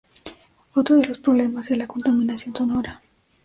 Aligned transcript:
Otro 0.73 0.95
de 0.95 1.05
los 1.05 1.19
problemas 1.19 1.69
es 1.69 1.77
la 1.77 1.85
contaminación 1.85 2.55
sonora. 2.55 3.03